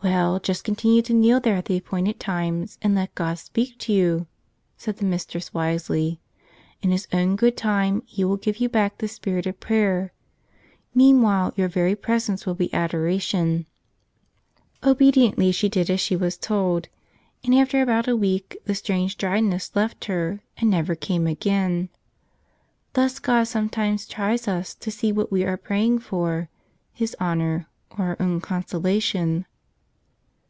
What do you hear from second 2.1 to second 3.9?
times, and let God speak